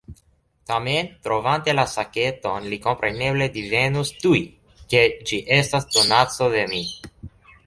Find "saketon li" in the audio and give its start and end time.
1.91-2.79